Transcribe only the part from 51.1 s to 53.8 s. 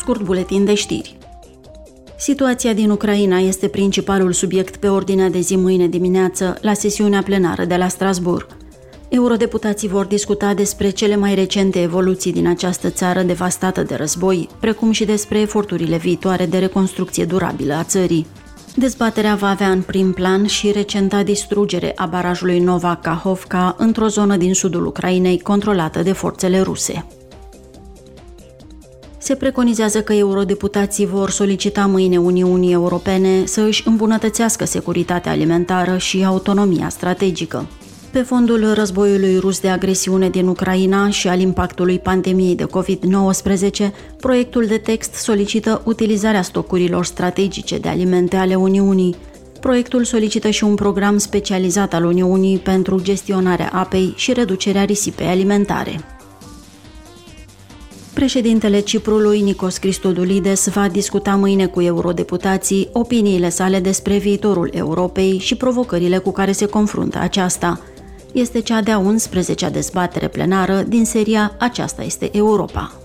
specializat al Uniunii pentru gestionarea